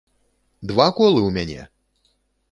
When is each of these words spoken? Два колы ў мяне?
Два 0.71 0.87
колы 0.99 1.19
ў 1.19 1.29
мяне? 1.35 1.61